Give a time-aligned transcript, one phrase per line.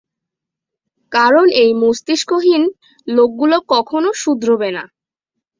[1.11, 2.63] কারণ এই মস্তিষ্কহীন
[3.07, 4.83] লোকগুলো কখনও শুধরোবে না।